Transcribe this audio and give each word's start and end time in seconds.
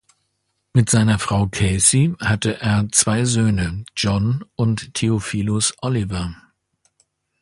Mit 0.73 0.89
seiner 0.89 1.19
Frau 1.19 1.45
Kathy 1.45 2.15
hatte 2.19 2.59
er 2.59 2.87
zwei 2.91 3.23
Söhne, 3.23 3.85
John 3.95 4.43
und 4.55 4.95
Theophilus 4.95 5.75
Oliver. 5.79 6.35